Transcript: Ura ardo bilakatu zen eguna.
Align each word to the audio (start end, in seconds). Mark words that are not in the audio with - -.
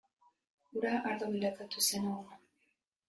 Ura 0.79 0.95
ardo 1.09 1.29
bilakatu 1.35 1.85
zen 1.89 2.09
eguna. 2.13 2.41